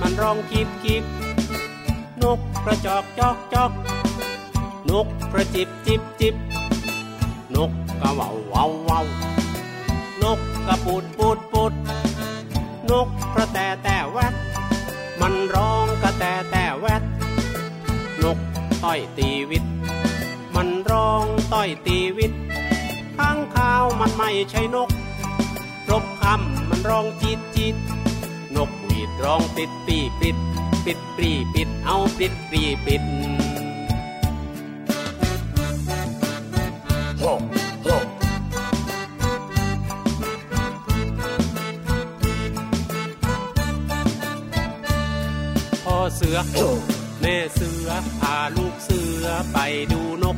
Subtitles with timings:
[0.00, 1.04] มันร้องกีบกีบ
[2.22, 3.72] นกกระจอกจอกจอก
[4.90, 6.34] นกกระจิบจิบจิบ
[7.54, 7.70] นก
[8.00, 9.06] กระว่าววาววาว
[10.22, 11.72] นกกระปูดปูดปูด
[12.90, 14.34] นกกระแตแต่แวด
[15.20, 17.02] มันร้องกระแตแต่แวด
[18.22, 18.38] นก
[18.82, 19.64] ต้อยตีวิต
[20.54, 22.32] มันร้องต้อยตีวิต
[23.16, 24.90] ข้างข้าวมันไม่ใช่นก
[25.90, 27.95] รบคำมันร้องจีดจีดน
[29.16, 30.36] กหวีดร้องปิดปีปิด
[30.84, 33.02] ปิดปรีปิด เอาปิดปรีปิด
[45.84, 46.38] พ่อเสือ
[47.20, 47.88] แม่เสือ
[48.20, 49.58] พาลูกเสือไป
[49.92, 50.36] ดูนก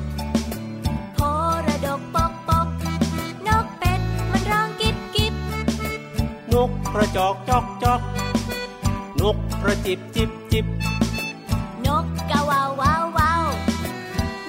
[1.15, 1.19] โพ
[1.67, 2.69] ระดกปกปก
[3.49, 5.35] นกเป็ดมันร้องกิบกิบ
[6.53, 8.18] นกกระจอกจอกจอกน
[9.59, 10.67] กกระจิบจิบจิบ
[11.87, 13.45] นกกะวาววาววาว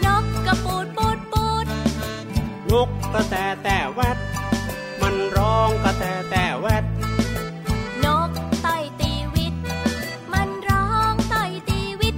[0.06, 1.66] นกกระปูดปูดปูด
[2.72, 4.18] นกกระแตแต่แวด
[5.02, 6.86] มันร้องกระแตแต่แวด
[8.06, 8.30] นก
[8.66, 9.56] ต่อยตีวิต
[10.34, 12.16] มันร้องต่อยตีวิต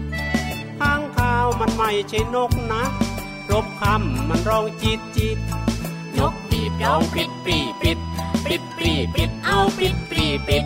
[0.79, 2.83] ข้างข้าวมันไม่ใช่นกนะ
[3.51, 5.37] รบคำมันร้องจีดจีด
[6.17, 7.99] นกบีบร้องปิดปรีปิด
[8.45, 10.65] ปิดปรีปิดเอาปิดปรีปิด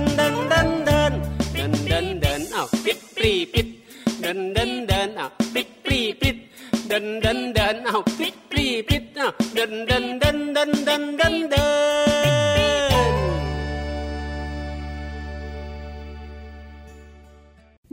[0.00, 1.12] ินเดินเดินเดิน
[1.54, 3.68] เดินเดินเดินอ้าวปิดปรีปิด
[4.20, 6.36] เดินเดินเดินอ้าวปิดปรีปิด
[6.88, 11.70] เดินเดินเดินอ้าวปิดปรีปิดอ้าวเดินเดินเดินเดินเดินเดินเดิน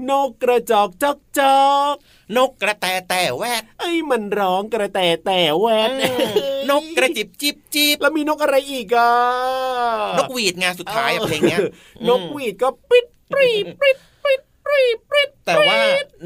[0.10, 1.60] นกกระจอกจอกจอ
[1.94, 1.96] ก
[2.36, 5.92] นกกระแตแต่แวดไอ้มันร้องกระแตแต่แวด
[6.72, 9.12] นกกระจิบจิบจิบแล้วมีนกอะไรอีกอะ
[10.18, 11.60] นกหวีดไงานสุดท้ายอะเพลงเนี้ย
[12.10, 13.50] นกหวีดก็ปิดปรี
[13.80, 15.80] ปริดปริดปรีปริดแต่ว่า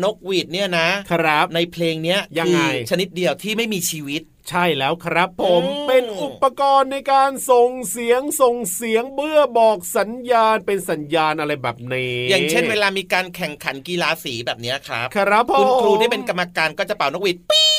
[0.04, 17.71] นกหวีดเนี่ยนะครับ ในเพลงเนี้ยยังไงคือชนิดเดียวที่ไม่มีชีวิตใช่แล้วครับผมอืมเป็นอุปกรณ์ในการส่งเสียงส่งเสียงเบื่อบอกสัญญาณเป็นสัญญาณอะไรแบบนี้ อย่างเช่นเวลามีการแข่งขันกีฬาสีแบบเนี้ยครับ ครับผมคุณครูที่เป็นกรรมการก็จะเป่านกหวีดปี๊อ่า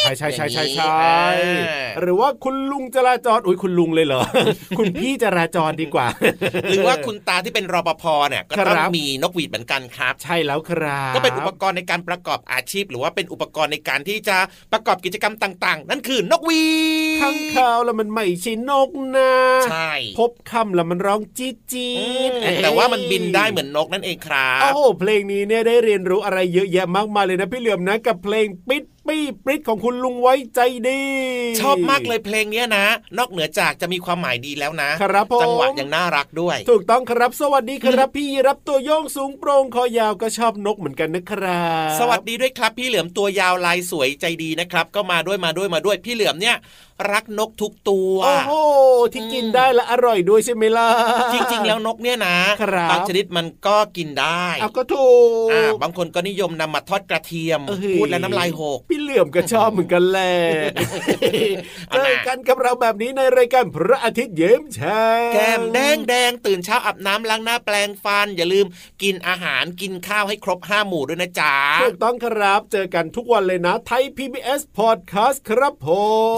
[0.00, 0.88] ใช่ใช่ใช่ใช่ใช่
[1.38, 4.22] อย่างนี้อ่าหรือว่าคุณลุงจราจรอุ้ยคุณลุงเลยเหรอ
[4.78, 6.06] คุณพี่จราจรดีกว่า
[6.70, 14.36] หรือว่าคุณตาที่เป็นรปภเนี่ยก็ต้องครับมีนกหวีดเหมือนกันครับ ใช่แล้วครับ ก็เป็นอุปกรณ์ในการประกอบอาชีพ หรือว่าเป็นอุปกรณ์ในการที่จะ
[14.72, 16.62] ประกอบกิจกรรมต่าง ๆ นั่นคือนกหวี
[17.18, 19.32] ดข้างคาวแล้วมันไม่ใช่นกนะ
[19.70, 31.02] ใช่พบคำแล้วมันร้องจี๊ดจี๊อืดมแต่ว่ามันบินได้เหมือนนกนั่นเองครัโอ้บโหเพลงนี้เนี่ยได้เรียนรู้อะไรเยอะแยะมากมายเลยนะพี่เหลือมนะกับเพลงปิด ปี้ปริดของคุณลุงไว้ใจดี
[31.60, 32.86] ชอบมากเลยเพลงเนี้ยนะ
[33.18, 46.56] นอกเหนือจากจะมีความหมายดีแล้วนะครับผมจัหวะยังน่ารักด้วย ถูกต้องครับ สวัสดีครับพี่รับตัวโยงสูงโปร่งคอยาวก็ชอบนกเหมือนกันนะครับ สวัสดีด้วยครับพี่เหลือมตัวยาวลายสวยใจดีนะครับ ก็มาด้วยมาด้วยมาด้วยพี่เหลือมเนี่ย
[47.12, 48.52] รักนกทุกตัว โอ้โห
[49.12, 50.88] ที่กินได้และอร่อยด้วยใช่ไหมล่ะ
[51.34, 55.08] จริงๆ แล้วนกเนี่ยนะครับบางชนิดมันก็กินได้เอาก็ถู
[55.46, 60.34] กอ่าบางคนก็นิยมนำมาทอดกระเทียมเอ้ยพูดแล้วน้ำลายหก พี่เหลื่อมก็ชอบเหมือนกันแหละ
[61.88, 68.66] เอาเจนะอกันกับเราแบบนี้ในรายการพระอาทิตย์เยิ้มแฉ่งแก้มแดงแดงตื่นเช้าอาบน้ำล้างหน้าแปลงฟัน อย่าลืม
[69.02, 75.88] กินอาหารกินข้าวให้ครบห้าหมู่ด้วยนะจ๊ะถูกต้องครับเจอกันทุกวันเลยนะไทย PBS Podcast ครับผ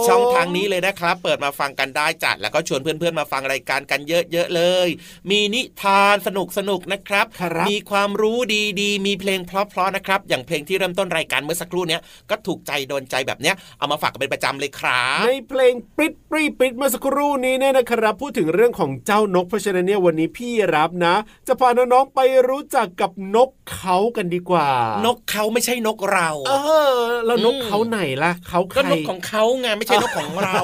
[0.00, 4.88] มช่องทางนี้เลยนะครับ เปิดมาฟังกันได้จัด แล้วก็ชวนเพื่อนๆมาฟังรายการกันเยอะๆเลย
[5.30, 6.28] มีนิทานส
[6.68, 8.38] นุกๆนะครับครับมีความรู้
[8.80, 12.00] ดีๆ มีเพลงเพราะๆนะครับ อย่างเพลงที่เริ่มต้นรายการเมื่อสักครู่เนี้ย
[12.30, 21.14] ก็ถูกใจโดนใจแบบเนี้ยเอามาฝากกันเป็นประจำเลยครับในเพลงปริดปรีปริดเมื่อสักครู่นี้เนี่ยนะครับ พูดถึงเรื่องของเจ้านกเพราะฉะนั้นเนี่ยวันนี้พี่รับนะ
[21.48, 24.68] จะพาน้องๆไปรู้จักกับนกเขากันดีกว่า
[25.06, 26.52] นกเขาไม่ใช่นกเรา เอ
[26.90, 26.94] อ
[27.26, 30.62] แล้วนกอืมเขาไหนล่ะเขาใคก็รนกของเขาไงไม่ใช่นกของเรา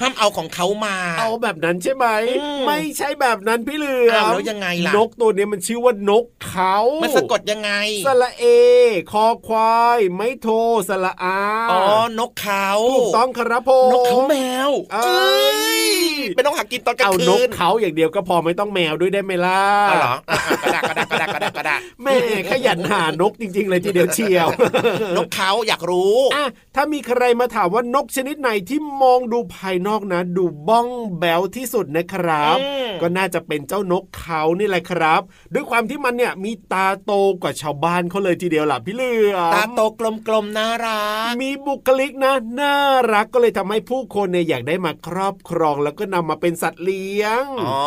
[0.00, 2.06] ห้ามเอาของเขามา เอาแบบนั้นใช่ไหม
[2.38, 7.70] อืมไม่ใช่แบบนั้นพี่เหลืออ้าวมแล้วยังไงล่ะ นกตัวเนี้ยมันชื่อว่านกเขา มันสะกดยังไง
[8.06, 8.44] สระเอ
[9.12, 10.48] คอควาย ไม่โท
[10.88, 11.80] สระอา อ๋อ
[12.18, 14.34] นกเขาถูกต้องครับผมนกเขาแม
[14.68, 15.58] ว เอ้ย
[16.36, 22.14] เป็นนกหากินตอนกลางเอาคืนกนเขาอย่างเดียวก็พอไม่ต้องแมวด้วยได้ไหมล่ะเอาเหรออะๆกระดากกระดากกระดากกระดากกระดากแม่
[22.50, 24.48] ขยันหานกจริง ๆ เลยทีเดียวเชียว
[25.16, 26.44] นกเขาอยากรู้อะ
[26.74, 30.88] ถ้ามีใครมาถามว่านกชนิดไหนที่มองดูภายนอกนะ ดูบ้อง
[31.18, 35.20] แบวที่สุดนะครับอืมก็น่าจะเป็นเจ้านกเขานี่แหละครับ
[35.54, 37.12] ด้วยความที่มันเนี่ยมีตาโต
[37.42, 42.76] กว่าชาวบ้านเขาเลยทีเดียวล่ะพี่เหลือมตาโตกลมๆน่ารัก มีบุคลิกนะน่า
[43.12, 47.80] รักก็เลยทำให้ผู้คนเนี่ยอยากได้มาครอบครองแล้วก็นำมาเป็นสัตว์เลี้ยงอ๋อ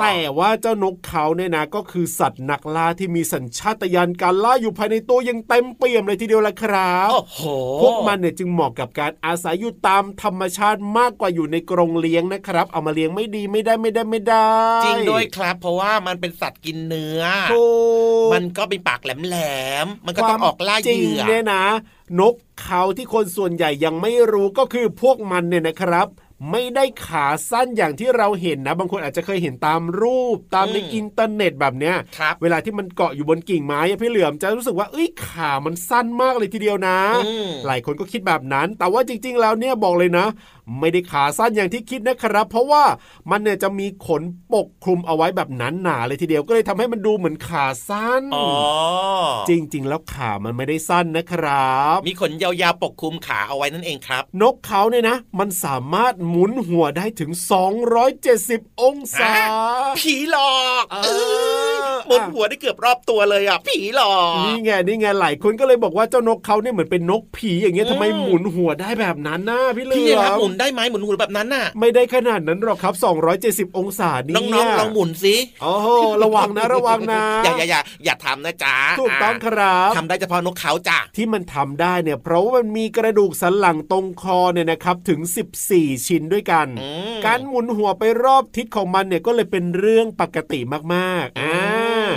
[0.00, 7.40] แต่ว่าเจ้านกเขาเนี่ยนะก็คือสัตว์นักล่าที่มีสัญชาตญาณการล่าอยู่ภายในตัวอยังเต็มเปี่ยมเลยทีเดียวละครับโอ้โห
[7.82, 14.50] พวกมันเนี่ยจึงเหมาะกับการอาศัยอยู่ตามธรรมชาติมากกว่าอยู่ในกรงเลี้ยงนะครับ เอามาเลี้ยงไม่ดีไม่ได้ไม่ได้ไม่ได้
[14.84, 17.66] จริงด้วยครับ เพราะว่ามันเป็นสัตว์กินเนื้อถู
[18.26, 19.36] กมันก็มีปากแหล
[19.84, 21.64] มๆมันก็ต้องออกล่าเหจริงยื่อเนี่ยนะ
[22.20, 26.06] นกเขาที่คนส่วนใหญ่ยังไม่รู้ก็คือพวกมันเนี่ยนะครับ
[26.50, 40.26] ไม่ได้ขาสั้นอย่างที่เราเห็นนะ บางคนอาจจะเคยเห็นตามรูปตามในอืมอินเทอร์เน็ตแบบเนี้ยครับเวลาที่มันเกาะอยู่บนกิ่งไม้อะพี่เหลือมจะรู้สึกว่าเอ้ยขามันสั้นมากเลยทีเดียวนะอืมหลายคนก็คิดแบบนั้น แต่ว่าจริง ๆ แล้วเนี่ยบอกเลยนะ
[40.80, 42.84] ไม่ได้ขาสั้นอย่างที่คิดนะครับ เพราะว่า
[43.30, 44.22] มันเนี่ยจะมีขน
[44.54, 48.48] ปกคลุมเอาไว้แบบหนาๆเลยทีเดียวก็เลยทำให้มันดูเหมือนขาสั้นอ๋อ
[49.48, 57.30] จริง ๆ แล้วขามันไม่ได้สั้นนะครับ มีขนยาวๆปกคลุมขาเอาไว้นั่นเองครับ นกเขาเนี่ยนะ มันสามารถหมุนหัวได้ถึง
[58.06, 59.32] 270 องศา
[59.98, 61.76] ผีหลอกเออเอ้ย
[62.08, 72.94] หมุนหัวได้เกือบรอบตัวเลยอะ ผีหลอก นี่ไงนี่ไงหลายคนก็เลยบอกว่าเจ้านกเขาเนี่ยเหมือนเป็นนกผีอย่างเงี้ยอืมทำไมหมุนหัวได้แบบนั้นนะพี่เหลืพี่อครับหมุมนได้ไหมหมุนหัวแบบนั้นน่ะ ไม่ได้ขนาดนั้นหรอกครับ
[73.36, 75.88] 270 องศานี่น้องๆลองหมุนสิโอ้โห
[76.22, 85.20] ระวังนะระวังนะ อย่าอย่าอย่าอย่าทำนะจ๊ะถูกต้องครับทำได้เฉพาะนกเขาจ้ะที่มันทำได้เนี่ยเพราะว่ามันมีกระดูกสันหลังตรงคอเนี่ยนะครับถึง
[85.64, 90.60] 14 ชิ้นด้วยกันอืมการหมุนหัวไปรอบทิศของมันเนี่ยก็เลยเป็นเรื่องปกติ
[90.94, 91.64] มากๆอ่า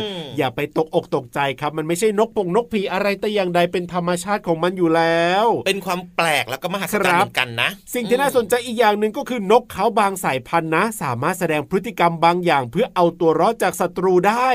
[0.04, 14.50] อืมอย่าไปตกอกตกใจครับ มันไม่ใช่นกปงนกผีอะไรแต่อย่างใดเป็นธรรมชาติของมันอยู่แล้ว เป็นความแปลกแล้วก็มหัศจรรครัย์บเหมือนกันนะ สิ่งที่น่าสนใจอีกอย่างหนึ่งก็คือนกเขาบางสายพันธุ์นะ สามารถแสดงพฤติกรรมบางอย่าง เพื่อเอาตัวรอดจากศัตรูได้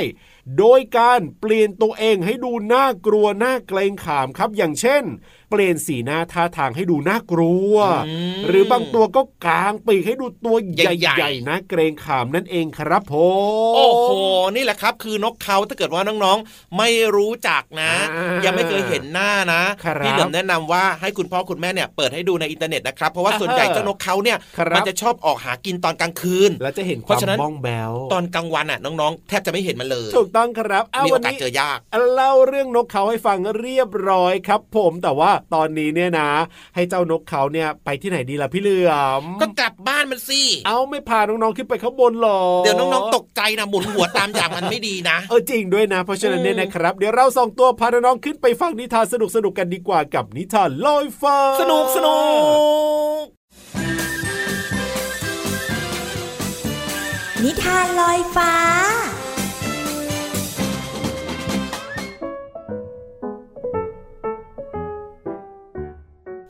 [0.58, 5.04] โดยการเปลี่ยนตัวเองให้ดูน่ากลัวน่าเกรงขามครับ อย่างเช่น
[5.52, 7.74] เปลี่ยนสีหน้าท่าทางให้ดูน่ากลัว
[8.08, 13.14] อืมหรือบางตัวก็กางปีกให้ดูตัวใใหญ่ๆหญ่ๆนะเกรงขามนั่นเองครับผ
[13.72, 14.10] มโอ้โห
[14.54, 31.78] นี่แหละครับคือนกเขาถ้าเกิดว่าน้องๆ ไม่รู้จักนะอ่ายัยังไม่เคยเห็นหน้านะครับพี่เหลิมแนะนำว่าให้คุณพ่อคุณแม่เนี่ยเปิดให้ดูในอินเทอร์เน็ตนะครับเพราะว่าอ่าส่วนใหญ่เจ้านกเขาเนี่ยครับมันจะชอบออกหากินตอนกลางคืน แล้วจะเห็นคเพวามราะฉะนั้นบ้องแบวตอนกลางวันอะน้องๆ แทบจะไม่เห็นมันเลย ถูกต้องครับเอามีโอวันกาสนี้เจอยาก
[32.14, 36.30] เล่าเรื่องนกเขาให้ฟังเรียบร้อยครับ ผมแต่ว่าตอนนี้เนี่ยนะ
[36.74, 52.18] ให้เจ้านกเขาเนี่ยไปที่ไหนดีล่ะพี่เหลือมก็กลับบ้านมันสิเอาไม่พาน้องๆขึ้นไปข้างบนหรอเดี๋ยวน้องๆตกใจนะหมุนหัวตามอย่างมันไม่ดีนะ เออจริงด้วยนะ เพราะฉะนั้นเนี่ยนะครับเดี๋ยวเราส่งตัวพาน้องๆขึ้นไปฟังนิทานสนุกๆกันดีกว่ากับนิทานลอยฟ้าสนุกสนุ
[53.20, 53.24] ก
[57.44, 58.52] นิทานลอยฟ้า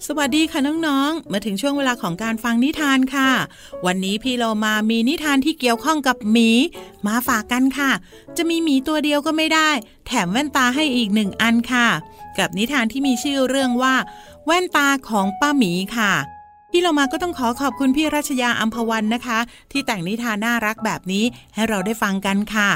[0.09, 3.31] สวัสดีค่ะน้องๆ มาถึงช่วงเวลาของการฟังนิทานค่ะ
[3.87, 6.51] วันนี้พี่เรามามีนิทานที่เกี่ยวข้องกับหมี
[7.07, 7.91] มาฝากกันค่ะ
[8.37, 9.71] จะมีหมีตัวเดียวก็ไม่ได้
[10.07, 11.89] แถมแว่นตาให้อีกหนึ่งอันค่ะ
[12.39, 13.95] กับนิทานที่มีชื่อเรื่องว่า
[14.47, 16.13] แว่นตาของป้าหมีค่ะ
[16.71, 19.39] พี่เรามาก็ต้องขอขอบคุณพี่รัชยาอัมพวันนะคะ
[19.73, 22.71] ที่แต่งนิทานน่ารักแบบนี้ให้เราได้ฟังกันค่ะ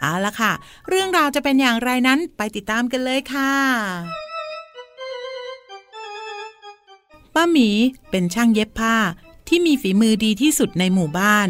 [0.00, 0.52] เอาละค่ะ
[0.88, 3.52] เรื่องราวจะเป็นอย่างไรนั้นไปติดตามกันเลยค่ะ
[7.34, 7.68] ป้าหมี
[8.10, 8.96] เป็นช่างเย็บผ้า
[9.48, 11.48] ที่มีฝีมือดีที่สุดในหมู่บ้าน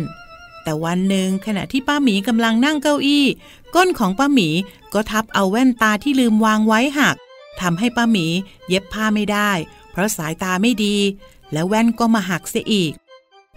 [0.63, 3.27] แต่วันหนึ่งขณะที่ป้าหมีกำลังนั่งเก้าอี้
[3.75, 4.49] ก้นของป้าหมี
[4.95, 7.17] ก็ทับเอาแว่นตาที่ลืมวางไว้หัก
[7.61, 8.27] ทำให้ป้าหมี
[8.69, 9.51] เย็บผ้าไม่ได้
[9.91, 10.97] เพราะสายตาไม่ดี
[11.53, 12.93] และแว่นก็มาหักเสียอีก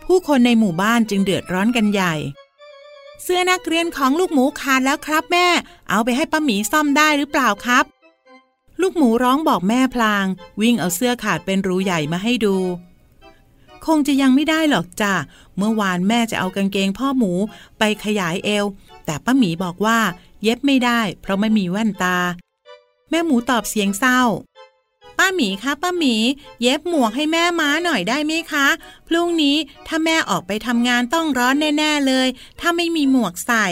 [0.06, 2.14] ผู้คนในหมู่บ้านจึงเดือดร้อนกันใหญ่
[3.24, 5.48] เสื้อนักเรียนของลูกหมูขาดแล้วครับแม่
[5.90, 7.86] เอาไปให้ป้าหมีซ่อมได้หรือเปล่าครับ
[8.86, 10.26] ลูกหมูร้องบอกแม่พลาง
[10.62, 12.56] วิ่งเอาเสื้อขาดเป็นรูใหญ่มาให้ดู
[13.86, 15.14] คงจะยังไม่ได้หรอกจ้ะ
[15.58, 17.32] เมื่อวานแม่จะเอากางเกงพ่อหมู
[17.80, 18.66] ไปขยายเอว
[19.06, 20.00] แต่ป้าหมีบอกว่า
[20.44, 22.18] เย็บไม่ได้ เพราะไม่มีแว่นตา
[23.10, 24.22] แม่หมูตอบเสียงเศร้า
[25.18, 26.16] ป้าหมีคะป้าหมี
[26.62, 28.68] เย็บหมวกให้แม่ม้าหน่อยได้ไหมคะ
[29.08, 29.56] พรุ่งนี้
[29.88, 32.28] ถ้าแม่ออกไปทำงานต้องร้อนแน่ ๆเลย
[32.60, 33.68] ถ้าไม่มีหมวกใส่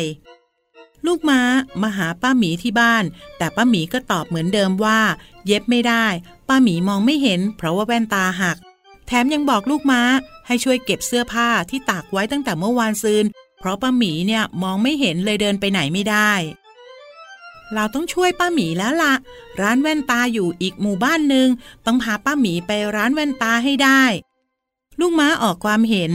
[1.05, 1.41] ลูกม้า
[1.81, 3.03] มาหาป้าหมีที่บ้าน
[3.37, 4.99] แต่ป้าหมีก็ตอบเหมือนเดิมว่า
[5.45, 6.05] เย็บไม่ได้
[6.47, 8.57] ป้าหมีมองไม่เห็น เพราะว่าแว่นตาหัก
[9.07, 10.01] แถมยังบอกลูกม้า
[10.47, 13.25] ให้ช่วยเก็บเสื้อผ้าที่ตากไว้ตั้งแต่เมื่อวานซืน
[13.59, 16.31] เพราะป้าหมีเนี่ยมองไม่เห็นเลยเดินไปไหนไม่ได้
[17.73, 19.13] เราต้องช่วยป้าหมีแล้วละ่ะ
[19.61, 21.47] ร้านแว่นตาอยู่อีกหมู่บ้านหนึ่ง
[21.85, 24.03] ต้องพาป้าหมีไปร้านแว่นตาให้ได้
[24.99, 26.11] ลูกม้าออกความเห็น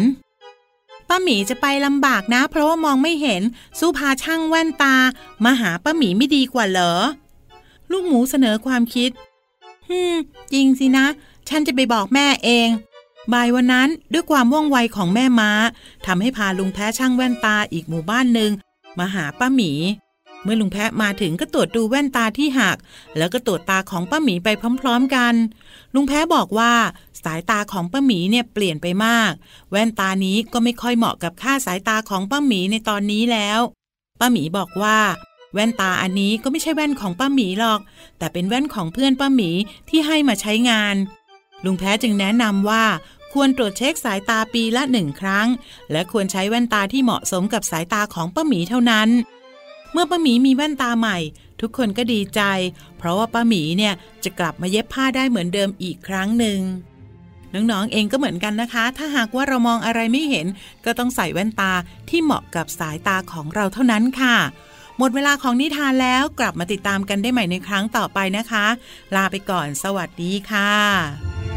[1.08, 3.42] ป้าหมีจะไปลำบากนะ เพราะว่ามองไม่เห็น
[3.78, 4.96] สู้พาช่างแว่นตา
[5.44, 6.92] มาหาป้าหมีไม่ดีกว่าเหรอ
[7.90, 9.10] ลูกหมูเสนอความคิด
[9.88, 10.16] ฮึม
[10.52, 11.06] จริงสินะ
[11.48, 12.68] ฉันจะไปบอกแม่เอง
[13.32, 15.50] บ่ายวันนั้นด้วยความว่องไวของแม่ม้า
[16.06, 18.50] ทำให้พาลุงแพ้ช่างแว่นตาอีกหมู่บ้านหนึ่ง
[18.98, 19.72] มาหาป้าหมี
[20.46, 22.76] เมื่อลุงแพะมาถึงก็ตรวจดูแว่นตาที่หัก
[23.16, 24.48] แล้วก็ตรวจตาของป้าหมีไป
[24.80, 25.34] พร้อมๆกัน
[25.94, 26.72] ลุงแพะบอกว่า
[27.24, 29.32] สายตาของป้าหมีเนี่ยเปลี่ยนไปมาก
[29.70, 33.60] แว่นตานี้ก็ไม่ค่อยเหมาะกับค่าสายตาของป้าหมีในตอนนี้แล้ว
[34.20, 34.98] ป้าหมีบอกว่า
[35.54, 37.80] แว่นตาอันนี้ก็ไม่ใช่แว่นของป้าหมีหรอก
[38.18, 39.50] แต่เป็นแว่นของเพื่อนป้าหมี
[39.88, 40.96] ที่ให้มาใช้งาน
[41.64, 42.84] ลุงแพ้จึงแนะนำว่า
[43.32, 45.48] ควรตรวจเช็คสายตาปีละหนึ่งครั้ง
[45.92, 49.08] และควรใช้แว่นตาที่เหมาะสมกับสายตาของป้าหมีเท่านั้น
[49.96, 51.18] มื่อป้าหมีมีแว่นตาใหม่
[51.60, 52.40] ทุกคนก็ดีใจ
[52.98, 56.58] เพราะว่าป้าหมีเนี่ยจะกลับมาเย็บผ้าได้เหมือนเดิมอีกครั้งหนึ่ง
[57.54, 60.46] น้องๆเองก็เหมือนกันนะคะ ถ้าหากว่าเรามองอะไรไม่เห็น
[60.84, 61.72] ก็ต้องใส่แว่นตา
[62.08, 64.36] ที่เหมาะกับสายตาของเราเท่านั้นค่ะ
[64.98, 68.66] หมดเวลาของนิทานแล้วกลับมาติดตามกันได้ใหม่ในครั้งต่อไปนะคะ
[69.14, 71.55] ลาไปก่อนสวัสดีค่ะ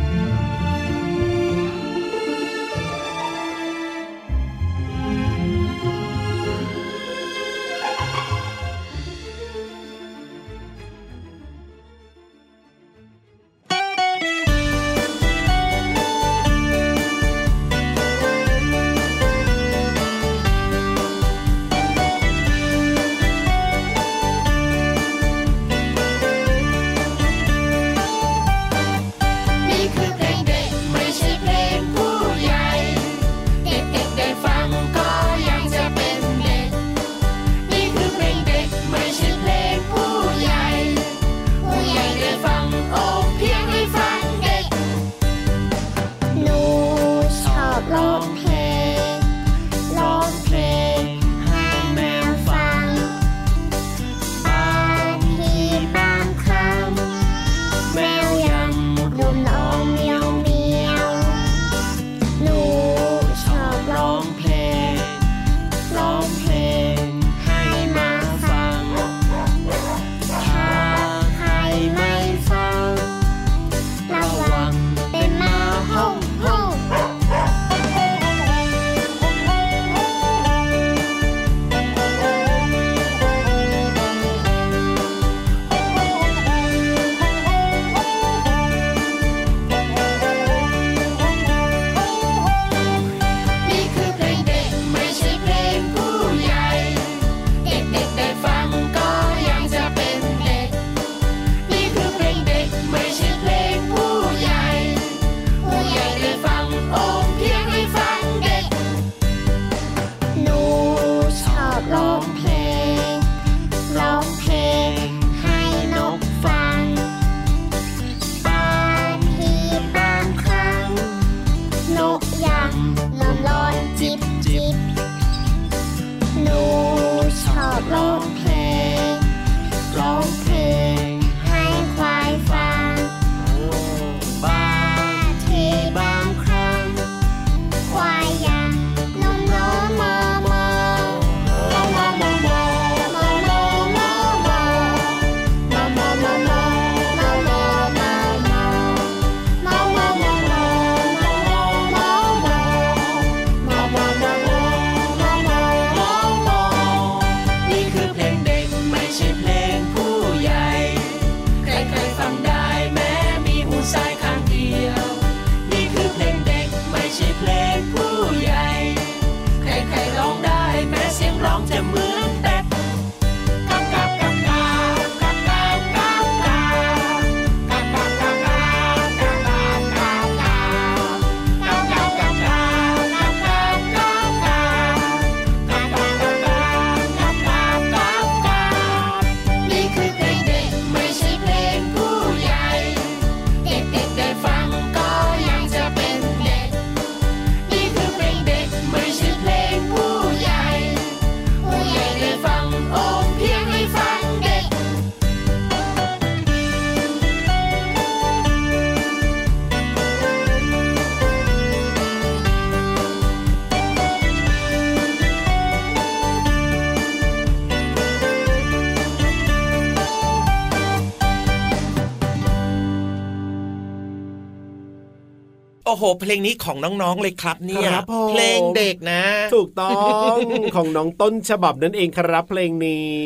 [225.99, 229.23] โอ้โห เพลงนี้ของน้องๆเลยครับเนี่ยครับผมเพลงเด็กนะ
[229.55, 229.89] ถูกต้อ
[230.33, 230.35] ง
[230.75, 233.17] ของน้องต้นฉบับนั่นเองครับเพลงนี้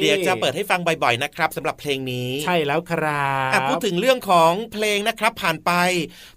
[0.00, 5.72] เดี๋ยวจะเปิดให้ฟังบ่อยๆนะครับสำหรับเพลงนี้ ใช่แล้วครับอะพูดถึงเรื่องของเพลงนะครับ ผ่านไป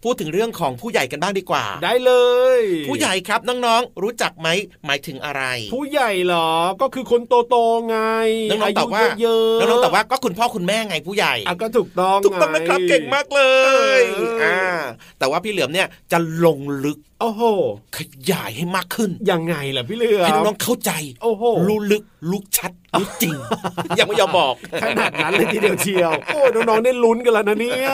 [0.04, 2.12] พูดถึงเรื่องของผู้ใหญ่กันบ้างดีกว่า ได้เล
[2.60, 4.48] ย ผู้ใหญ่ครับน้องๆรู้จักไหม
[4.86, 7.98] หมายถึงอะไร ผู้ใหญ่เหรอก็คือคนโตๆไง
[8.50, 13.42] น้องๆตอบว่ายุเยอะๆน้องๆตอบว่าก็คุณพ่อคุณแม่ไงผู้ใหญ่อะก็ถูกต้องถูกต้องนะครับไเก่งมากเล
[13.98, 14.60] ยเอออ่อ่า
[15.20, 17.42] แต่ว่าพี่เหลือมเนี่ยจะลงลึกโอ้โห
[17.96, 17.98] ข
[18.32, 20.92] ยายให้มากขึ้น ยังไงล่ะพี่เหลือให้มน้องๆเข้าใจ
[21.24, 23.36] โอ้โหรู้ลึกรู้ชัดรู้จริง
[24.00, 27.90] ยังไม่ยอมบอก ขนาดนั้นเลยทีเดียวเชียว โอ้น้องๆได้ลุ้นกันแล้วนะเนี่ย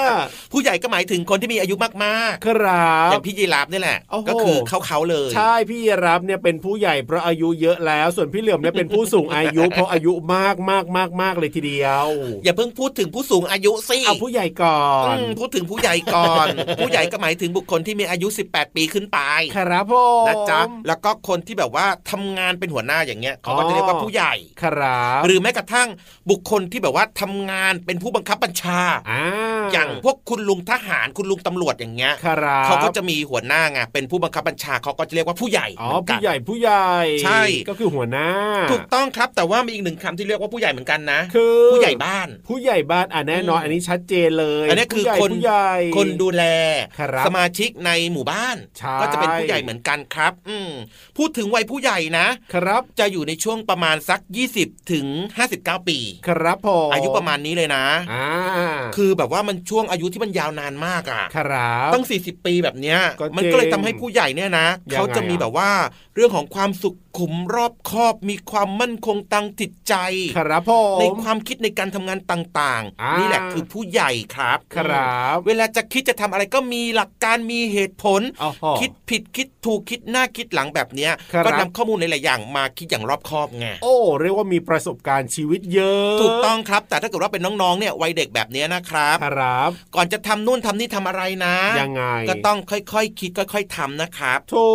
[0.52, 12.08] ผู้ใหญ่ก็หมายถึงคนที่มีอายุมากครัๆบอย่างพี่ยีราฟนี่แหละ โอ้โห ก็คือเขาเขาๆเลย ใช่พี่รับเนี่ยเป็นผู้ใหญ่เพราะอายุเยอะแล้ว ส่วนพี่เหลือมเนี่ยเป็นผู้สูงอายุ เพราะอายุมากมากมากมากเลยทีเดียว
[12.44, 16.48] อย่าเพิ่งพูดถึงผู้สูงอายุสิเอาผู้ใหญ่ก่อน อืมพูดถึงผู้ใหญ่ก่อน
[16.82, 19.20] ผู้ใหญ่ก็หมายถึงบุคคลที่มีอายุ 18 ปีขึ้นไป
[19.58, 19.94] ครับผ
[20.24, 25.90] มนะจ๊ะแล้วก็คนที่แบบว่าทำงานเป็นหัวหน้าอย่างเงี้ยเขาก็อ๋อจะเรียกว่าผู้ใหญ่ครับหรือแม้กระทั่ง
[26.30, 28.80] บุคคลที่แบบว่าทำงานเป็นผู้บังคับบัญชา
[29.12, 29.24] อ่า
[29.72, 36.90] อย่างพวกคุณลุงทหารคุณลุงตำรวจอย่างเงี้ยครับเขาก็จะมีหัวหน้าไงเป็นผู้บังคับบัญชาเขาก็จะเรียกว่าผู้ใหญ่อ๋อเหมืนกัผู้นใหญ่ผู้ใหญ่
[37.24, 38.30] ใช่ก็คือหัวหน้า
[38.72, 46.44] ถูกต้องครับแต่ว่ามีอีกหนึ่งคำที่เรียกว่าผู้ใหญ่เหมือนกันนะ คือผู้ใหญ่บ้าน ผู้ใหญ่บ้านอะแน่นอนอืมอันนี้ชัดเจนเลย อันนี้คือผู้ใหญ่คนผู้ใหญ่คนดูแล
[47.00, 50.72] ครับสมาชิกในหมู่บ้านใช่ก็จะเป็นผู้ใหญ่เหมือนกันครับ อืม
[51.18, 54.20] พูดถึงวัยผู้ใหญ่นะ ครับ จะอยู่ในช่วงประมาณสัก
[54.56, 55.06] 20 ถึง
[55.48, 65.72] 59 ปี ครับผมอายุประมาณนี้เลยนะอ่าคือแบบว่ามันช่วงอายุที่มันยาวนานมากอะ ครับ ตั้ง 40 ปีแบบเนี้ยก็มันก็เลยจริงทำให้ผู้ใหญ่เนี่ยนะยังไงเขาจะมีอะแบบว่า
[66.16, 66.98] เรื่องของความสุขุ
[67.30, 69.96] มรอบคอบมีความมั่นคงตังจิตใจ
[70.38, 94.68] ครับผมในความคิดในการทำงานต่างอ่าๆนี่แหละคือผู้ใหญ่ครับ ครับ เวลาจะคิดจะทำอะไรก็มีหลักการมีเหตุผลโอ้โหคิดผิดคิดถูกคิดหน้าคิดหลังแบบเนี้ยครับก็นำข้อมูลหลายๆอย่างมาคิดอย่างรอบคอบไงโอ้เรียกว่ามีประสบการณ์ชีวิตเยอะ ถูกต้องครับ แต่ถ้าเกิดว่าเป็นน้องๆเนี่ยวัยเด็กแบบเนี้ยนะครับครับ ก่อนจะทำนู่นทำนี่ทำอะไรนะยังไงก็ต้องค่อยๆ คิดค่อย ๆทำนะครับถู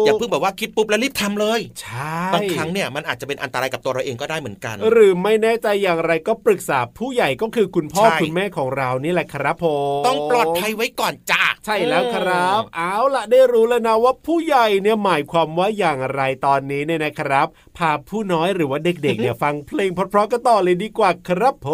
[0.00, 9.66] กอย่าเพิ่งแบบว่าคิดปุ๊บแล้วรีบทำเลยใช่บางครั้งเนี่ยมันอาจจะเป็นอันตรายกับตัวเราเองก็ได้เหมือนกัน หรือไม่แน่ใจอย่างไรก็ปรึกษาผู้ใหญ่ก็คือคุณพ่อใช่คุณแม่ของเรานี่แหละครับผ
[10.00, 17.46] มต้องปลอดภัยไว้ก่อนจ้าใช่แล้วครับ เอาล่ะได้รู้แล้วนะว่าผู้ใหญ่เนี่ยหมายความว่าอย่างไรตอนนี้เนี่ยนะครับ
[17.78, 21.68] พาผู้น้อยหรือว่าเด็กๆเนี่ยฟังเพลงเพราะๆก็ต่อเลยดีกว่าครับผ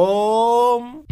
[0.79, 1.10] ม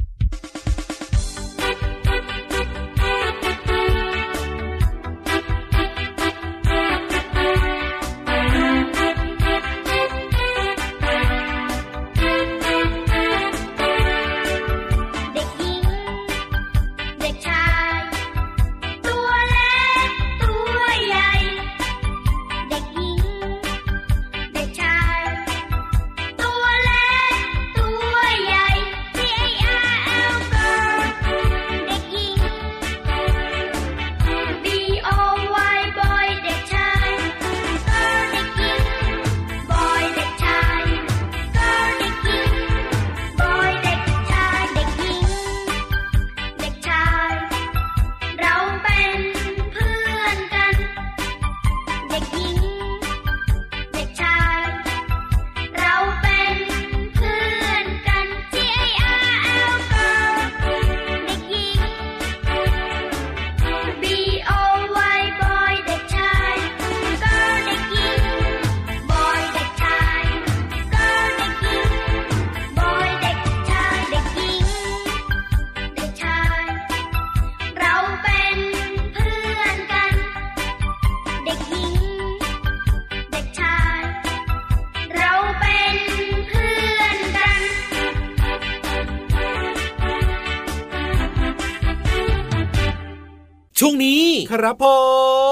[94.59, 94.87] ครับผ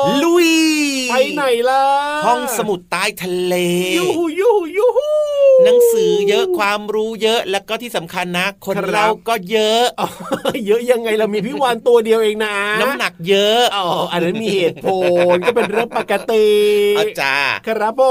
[0.03, 0.49] มลุย
[1.11, 1.85] ไปไหนล่ะ
[2.27, 3.55] ห้องสมุดใต้ทะเล
[3.97, 5.09] ยูหูยูหูยูหู
[5.65, 10.09] หนังสือเยอะความรู้เยอะแล้วก็ที่สำคัญนะ คนครับเราก็เยอะอ๋อ
[10.67, 14.89] เยอะยังไงเรามีพี่วานตัวเดียวเองนะ น้ำหนักเยอะอ๋ออันนั้นมีเหตุผ
[15.35, 16.49] ลก็เป็นเรื่องปกติ
[16.99, 18.03] อาจารย์ครับผ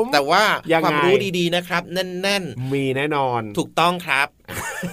[0.00, 4.26] มแต่ว่ายังไงความรู้ดีๆนะครับ แน่นมีแน่นอนๆถูกต้องครับ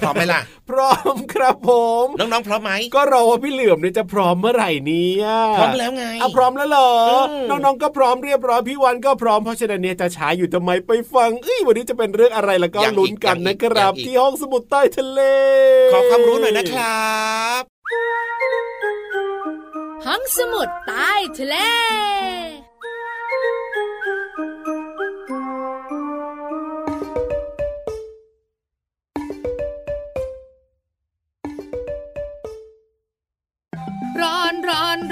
[0.02, 1.72] พร้อมไหมล่ะ พร้อมครับผ
[2.04, 5.10] ม น้องๆพร้อมไหมก็รอว่าพี่เหลือมเนี่ยจะพร้อมเมื่อไหร่เนี้
[5.58, 15.22] พร้อมแล้วไงอะพร้อมแล้วเหรออมน้องๆก็พร้อมเรียบร้อยพี่วันก็พร้อมเพราะฉะนั้นเนี่ยจะช้าอยู่ทำไมไปฟังเอ้ยวันนี้จะเป็นเรื่องอะไรแล้วก็ลุ้นกันนะครับที่ห้องสมุดใต้ทะเล
[15.92, 17.14] ขอความรู้หน่อยนะครั
[17.60, 17.62] บ
[20.06, 21.56] ห้องสมุดใต้ทะเล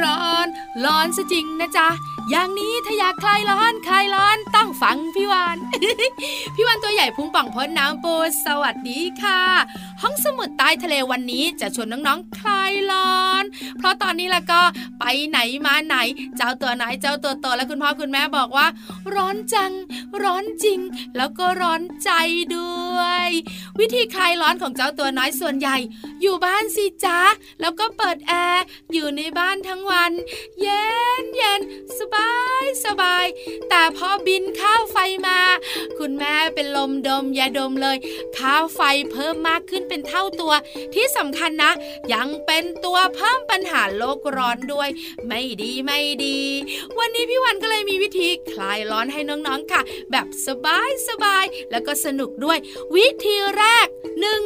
[0.03, 0.47] ร้อน
[0.85, 1.87] ร้อนซะจริงนะจ๊ะ
[2.31, 5.57] อย่างนี้ถ้าอยากคลายร้อนคลายร้อนต้องฟังพี่วาน
[6.55, 8.13] พี่วานตัวใหญ่พุงป่องพ้นน้ำปู
[8.45, 9.41] สวัสดีค่ะ
[10.01, 13.43] ห้องสมุดใต้ทะเลวันนี้จะชวนน้องๆคลายร้อน
[13.77, 14.61] เพราะตอนนี้ละก็
[14.99, 15.95] ไปไหนมาไหน
[16.37, 18.67] เจ้าตัวไหนเจ้าตัวโตและคุณพ่อคุณแม่บอกว่า
[19.15, 19.71] ร้อนจัง
[20.23, 20.79] ร้อนจริง
[21.17, 22.11] แล้วก็ร้อนใจ
[22.55, 23.29] ด้วย
[23.79, 25.77] วิธีคลายร้อนของเจ้าตัวน้อยส่วนใหญ่
[26.21, 27.19] อยู่บ้านสิจ๊ะ
[27.61, 28.63] แล้วก็เปิดแอร์
[28.93, 30.11] อยู่ในบ้านทั้งวัน
[30.61, 30.85] เย็
[31.21, 31.61] นเย็น
[31.97, 32.16] สบาย
[32.85, 33.25] สบาย
[33.69, 35.39] แต่พอบินข้าวไฟมา
[35.99, 37.97] คุณแม่เป็นลมดมยาดมเลย
[38.37, 40.53] ข้าวไฟเพิ่มมากขึ้นเป็นเท่าตัว
[40.93, 41.71] ที่สำคัญนะ
[42.13, 44.89] ยังเป็นตัวเพิ่มปัญหาโลกร้อนด้วย
[45.27, 46.39] ไม่ดีไม่ดี
[46.97, 52.57] วันนี้พี่วันก็เลยมีวิธีคลายร้อนให้น้องๆค่ะ แบบสบายสบายแล้วก็สนุกด้วย
[52.95, 53.87] วิธีแรก
[54.19, 54.41] หนึ่ง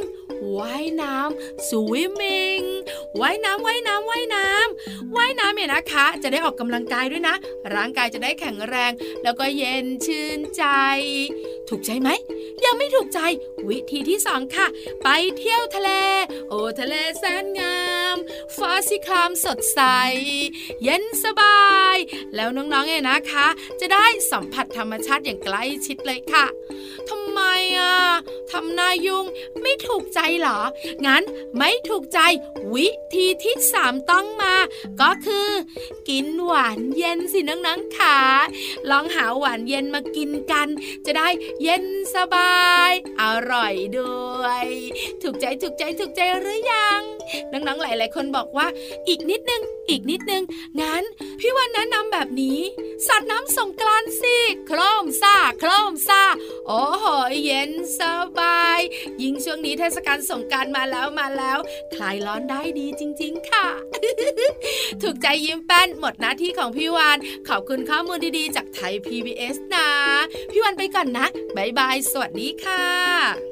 [0.58, 2.62] ว่ายน้ำสวิมมิง
[3.22, 7.36] ว่ายน้ำว่ายน้ำว่ายน้ำว่ายน้ำเนี่ยนะคะ จะได้ออกกำลังกายด้วยนะ
[7.76, 8.92] ร่างกายจะได้แข็งแรง
[9.24, 10.64] แล้วก็เย็นชื่นใจ
[11.70, 12.10] ถูกใจไหม
[12.66, 13.20] ยังไม่ถูกใจ
[13.70, 14.68] วิธีที่สองค่ะ
[15.04, 15.90] ไปเที่ยวทะเล
[16.50, 17.80] โอทะเลแสนงา
[18.14, 18.16] ม
[18.58, 19.82] ฟ้าสีครามสดใส
[20.84, 21.98] เย็นสบาย
[22.36, 23.48] แล้วน้องๆเนี่ยนะคะ
[23.80, 26.46] จะได้สัมผัสธรรมชาติอย่างใกล้ชิดเลยค่ะ
[27.10, 27.42] ทำ ไม
[27.78, 27.96] อะ
[28.52, 29.26] ทำนายุง
[29.62, 30.60] ไม่ถูกใจเหรอ
[31.06, 31.24] งั้น
[31.58, 32.20] ไม่ถูกใจ
[32.74, 34.56] วิธีที่สามต้องมา
[35.02, 35.50] ก็คือ
[36.10, 38.20] กินหวานเย็นสิน้องๆค่ะ
[38.90, 40.68] ลองหาหวานเย็นมากินกัน
[41.06, 41.28] จะได้
[41.62, 41.84] เย็น
[42.16, 42.92] สบาย
[43.22, 44.68] อร่อยด้วย
[45.22, 47.02] ถูกใจถูกใจถูกใจหรือยัง
[47.52, 48.68] น้องๆหลาย ๆ คนบอกว่า
[49.08, 50.44] อีกนิดนึง อีกนิดนึง
[50.82, 51.04] งั้น
[51.40, 52.60] พี่วันแนะนำแบบนี้
[53.08, 56.22] สัตว์น้ำสงกรานสิโครมซ่าโครมซ่า
[56.68, 58.02] โอ้โหยเย็นส
[58.38, 58.80] บาย
[59.22, 61.58] ยิ่งช่วงนี้เทศกาลสงการมาแล้วมาแล้ว
[61.94, 63.68] คลายร้อนได้ดีจริง ๆ ค่ะ
[65.02, 69.90] ถูกใจยิ้มแป้นหมดหน้าที่ของพี่วาน ขอบคุณข้อมูลดีๆ จากไทย PBS นะ
[70.52, 73.51] พี่วานไปก่อนนะ บ๊ายบาย สวัสดีค่ะ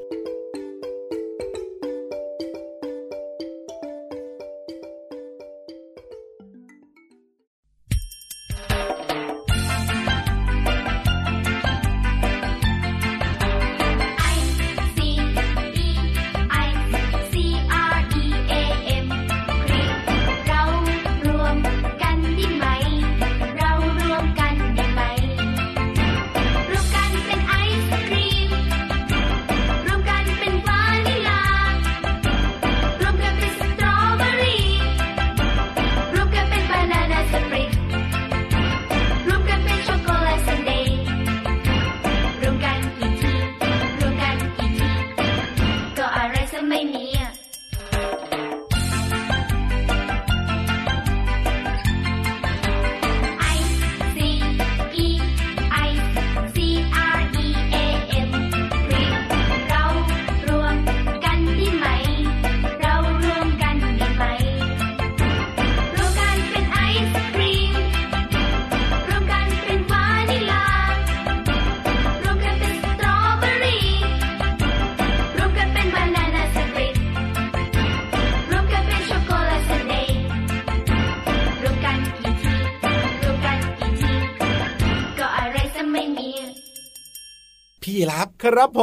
[88.49, 88.81] ครับผ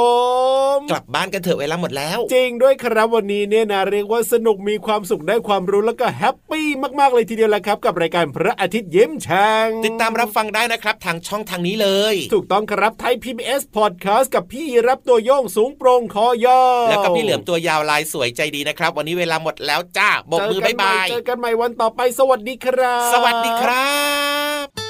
[0.76, 6.66] ม กลับบ้านกันเถอะเวลาหมดแล้ว จริงด้วยครับวันนี้เนี่ยนะเรียกว่าสนุกมีความสุขได้ความรู้แล้วก็แฮปปี้
[7.00, 23.90] มากๆเลยทีเดียวแหละครับ กับรายการพระอาทิตย์ยิ้มแฉ่งติดตามรับฟังได้นะครับทางช่องทางนี้เลย ถูกต้องครับไทย PBS Podcast กับพี่รับตัวโยงสูงโปร่งคอยาวแล้วก็พี่เหลือมตัวยาวลายสวยใจดีนะครับ วันนี้เวลาหมดแล้วจ้าบกมือเจบายกันใหม่บายเจอกันใหม่วันต่อไปสวัสดีครับ สวัสดีครั
[24.82, 24.85] บ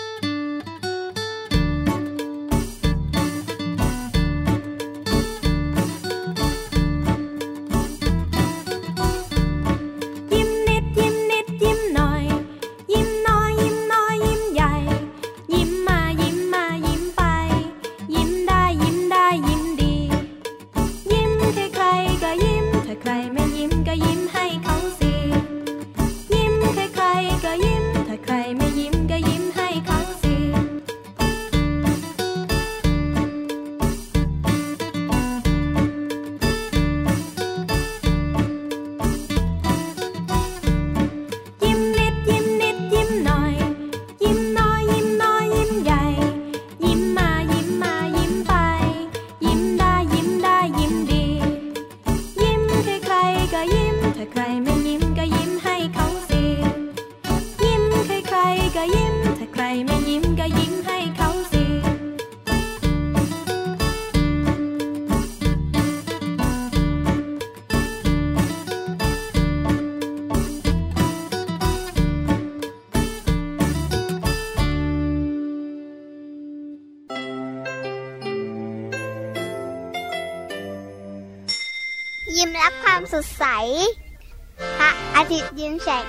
[85.77, 86.07] ยิ้ม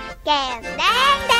[0.81, 0.99] รั
[1.33, 1.36] บ